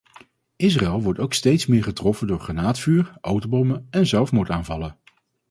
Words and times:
Israël 0.55 1.01
wordt 1.01 1.19
ook 1.19 1.33
steeds 1.33 1.65
meer 1.65 1.83
getroffen 1.83 2.27
door 2.27 2.39
granaatvuur, 2.39 3.17
autobommen 3.21 3.87
en 3.89 4.07
zelfmoordaanvallen. 4.07 4.97